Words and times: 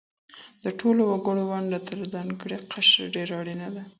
د 0.63 0.65
ټولو 0.79 1.01
وګړو 1.11 1.43
ونډه 1.51 1.79
تر 1.89 1.99
ځانګړي 2.13 2.57
قشر 2.71 3.01
ډېره 3.15 3.33
اړينه 3.41 3.67
ده. 3.75 3.83